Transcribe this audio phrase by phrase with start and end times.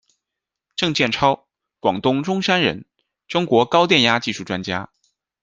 [0.75, 1.45] 郑健超，
[1.79, 2.87] 广东中山人，
[3.27, 4.91] 中国高电压技术专家。